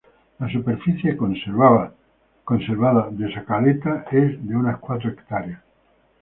[0.39, 1.91] La superficie conservada
[3.11, 5.61] de Sa Caleta es de unas cuatro hectáreas.